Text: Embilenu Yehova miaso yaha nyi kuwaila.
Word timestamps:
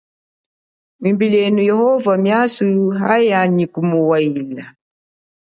Embilenu 1.09 1.59
Yehova 1.69 2.13
miaso 2.23 2.61
yaha 3.29 3.39
nyi 3.55 3.65
kuwaila. 3.73 4.65